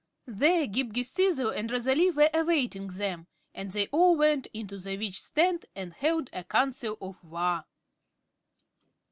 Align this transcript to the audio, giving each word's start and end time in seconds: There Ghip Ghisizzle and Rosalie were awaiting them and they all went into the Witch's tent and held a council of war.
There 0.25 0.65
Ghip 0.65 0.93
Ghisizzle 0.93 1.55
and 1.55 1.71
Rosalie 1.71 2.09
were 2.09 2.31
awaiting 2.33 2.87
them 2.87 3.27
and 3.53 3.71
they 3.71 3.85
all 3.91 4.15
went 4.15 4.47
into 4.51 4.79
the 4.79 4.97
Witch's 4.97 5.29
tent 5.29 5.65
and 5.75 5.93
held 5.93 6.31
a 6.33 6.43
council 6.43 6.97
of 6.99 7.23
war. 7.23 7.65